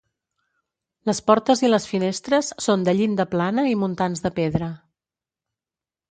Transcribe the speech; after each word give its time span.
Les 1.09 1.19
portes 1.25 1.59
i 1.65 1.67
les 1.69 1.83
finestres 1.89 2.49
són 2.67 2.85
de 2.87 2.95
llinda 2.99 3.25
plana 3.33 3.65
i 3.73 3.75
muntants 3.83 4.25
de 4.25 4.33
pedra. 4.41 4.71